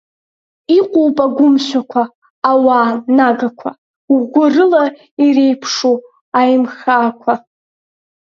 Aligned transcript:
Иҟоуп 0.77 1.17
агәымшәақәа, 1.25 2.03
ауаа 2.51 2.91
нагақәа, 3.15 3.69
ӷәӷәарыла 4.15 4.83
иреиԥшу 5.23 5.95
Аимхаақәа. 6.39 7.33